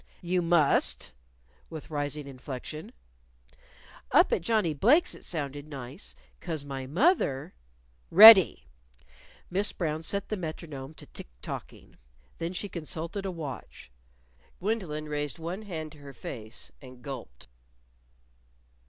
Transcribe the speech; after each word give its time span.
"You 0.23 0.41
must," 0.41 1.13
with 1.69 1.91
rising 1.91 2.27
inflection. 2.27 2.91
"Up 4.11 4.33
at 4.33 4.41
Johnnie 4.41 4.73
Blake's 4.73 5.13
it 5.13 5.23
sounded 5.23 5.67
nice. 5.67 6.15
'Cause 6.39 6.65
my 6.65 6.87
moth 6.87 7.21
er" 7.21 7.53
"Ready!" 8.23 8.65
Miss 9.51 9.71
Brown 9.71 10.01
set 10.01 10.29
the 10.29 10.37
metronome 10.37 10.95
to 10.95 11.05
tick 11.05 11.27
tocking. 11.43 11.97
Then 12.39 12.51
she 12.53 12.67
consulted 12.67 13.27
a 13.27 13.31
watch. 13.31 13.91
Gwendolyn 14.59 15.07
raised 15.07 15.37
one 15.37 15.61
hand 15.61 15.91
to 15.91 15.99
her 15.99 16.13
face, 16.13 16.71
and 16.81 17.03
gulped. 17.03 17.47